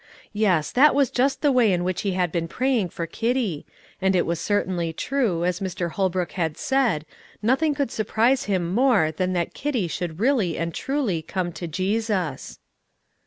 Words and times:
Yes, 0.33 0.71
that 0.71 0.95
was 0.95 1.11
just 1.11 1.43
the 1.43 1.51
way 1.51 1.71
in 1.71 1.83
which 1.83 2.01
he 2.01 2.13
had 2.13 2.31
been 2.31 2.47
praying 2.47 2.89
for 2.89 3.05
Kitty; 3.05 3.67
and 4.01 4.15
it 4.15 4.25
was 4.25 4.39
certainly 4.39 4.91
true, 4.91 5.45
as 5.45 5.59
Mr. 5.59 5.91
Holbrook 5.91 6.31
had 6.31 6.57
said, 6.57 7.05
nothing 7.43 7.75
could 7.75 7.91
surprise 7.91 8.45
him 8.45 8.73
more 8.73 9.11
than 9.11 9.33
that 9.33 9.53
Kitty 9.53 9.87
should 9.87 10.19
really 10.19 10.57
and 10.57 10.73
truly 10.73 11.21
come 11.21 11.51
to 11.53 11.67
Jesus. 11.67 12.57